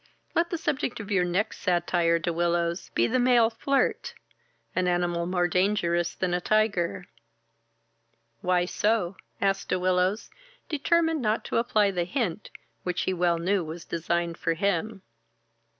[0.33, 4.15] Let the subject of your next satire, De Willows, be the male flirt,
[4.75, 7.03] an animal more dangerous than a tyger."
[8.41, 10.31] "Why so?" asked De Willows,
[10.67, 12.49] determined not to apply the hint
[12.81, 15.03] which he well knew was designed for him.